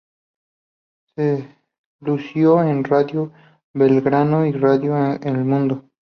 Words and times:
Se 1.15 1.47
lució 1.99 2.63
en 2.63 2.83
Radio 2.83 3.31
Belgrano 3.71 4.47
y 4.47 4.51
Radio 4.51 4.95
El 5.21 5.45
Mundo. 5.45 5.91